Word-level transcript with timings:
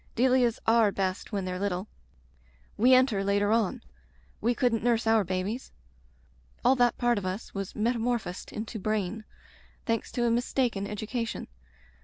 Delias 0.15 0.57
are 0.65 0.91
best 0.91 1.31
when 1.31 1.45
they're 1.45 1.59
little. 1.59 1.87
We 2.75 2.95
enter 2.95 3.23
later 3.23 3.51
on. 3.51 3.83
We 4.41 4.55
couldn't 4.55 4.83
nurse 4.83 5.05
our 5.05 5.23
babies. 5.23 5.71
All 6.65 6.75
that 6.77 6.97
part 6.97 7.19
of 7.19 7.25
us 7.27 7.53
was 7.53 7.75
metamorphosed 7.75 8.51
into 8.51 8.79
brain— 8.79 9.25
thanks 9.85 10.11
to 10.13 10.25
a 10.25 10.31
mistaken 10.31 10.87
education. 10.87 11.47